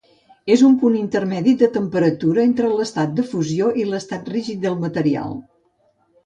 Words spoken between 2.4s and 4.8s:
entre l'estat de fusió i l'estat rígid